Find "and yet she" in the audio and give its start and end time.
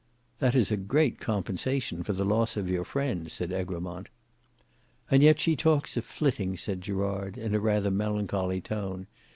5.11-5.55